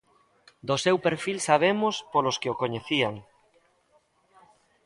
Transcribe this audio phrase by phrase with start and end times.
[0.67, 3.15] Do seu perfil sabemos polos que o coñecían.